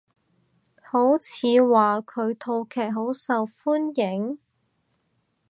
[0.81, 4.39] 好似話佢套劇好受歡迎？